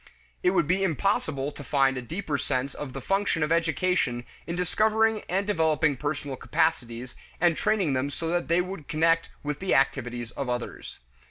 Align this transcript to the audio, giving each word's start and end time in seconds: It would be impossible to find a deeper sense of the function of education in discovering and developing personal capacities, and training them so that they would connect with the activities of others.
It 0.41 0.49
would 0.49 0.65
be 0.67 0.83
impossible 0.83 1.51
to 1.51 1.63
find 1.63 1.95
a 1.95 2.01
deeper 2.01 2.39
sense 2.39 2.73
of 2.73 2.93
the 2.93 3.01
function 3.01 3.43
of 3.43 3.51
education 3.51 4.25
in 4.47 4.55
discovering 4.55 5.21
and 5.29 5.45
developing 5.45 5.95
personal 5.95 6.37
capacities, 6.37 7.13
and 7.39 7.55
training 7.55 7.93
them 7.93 8.09
so 8.09 8.27
that 8.29 8.47
they 8.47 8.61
would 8.61 8.87
connect 8.87 9.29
with 9.43 9.59
the 9.59 9.75
activities 9.75 10.31
of 10.31 10.49
others. 10.49 10.97